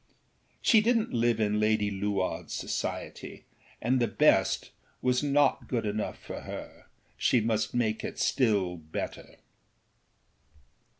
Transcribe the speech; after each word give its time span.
She 0.63 0.81
didnât 0.81 1.13
live 1.13 1.39
in 1.39 1.59
Lady 1.59 1.91
Luardâs 1.91 2.49
society, 2.49 3.45
and 3.79 3.99
the 3.99 4.07
best 4.07 4.71
was 4.99 5.21
not 5.21 5.67
good 5.67 5.85
enough 5.85 6.17
for 6.17 6.41
herâshe 6.41 7.45
must 7.45 7.75
make 7.75 8.03
it 8.03 8.17
still 8.17 8.77
better. 8.77 9.35